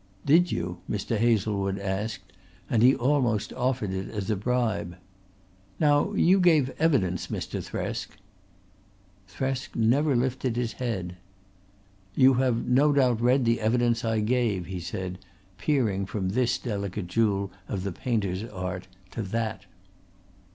"Did 0.25 0.51
you?" 0.51 0.79
Mr. 0.89 1.15
Hazlewood 1.15 1.77
asked 1.77 2.33
and 2.71 2.81
he 2.81 2.95
almost 2.95 3.53
offered 3.53 3.91
it 3.91 4.09
as 4.09 4.31
a 4.31 4.35
bribe. 4.35 4.95
"Now 5.79 6.13
you 6.13 6.39
gave 6.39 6.73
evidence, 6.79 7.27
Mr. 7.27 7.61
Thresk." 7.63 8.07
Thresk 9.27 9.75
never 9.75 10.15
lifted 10.15 10.55
his 10.55 10.73
head. 10.73 11.17
"You 12.15 12.33
have 12.33 12.65
no 12.65 12.91
doubt 12.91 13.21
read 13.21 13.45
the 13.45 13.61
evidence 13.61 14.03
I 14.03 14.21
gave," 14.21 14.65
he 14.65 14.79
said, 14.79 15.19
peering 15.59 16.07
from 16.07 16.29
this 16.29 16.57
delicate 16.57 17.05
jewel 17.05 17.51
of 17.67 17.83
the 17.83 17.91
painter's 17.91 18.43
art 18.43 18.87
to 19.11 19.21
that. 19.21 19.65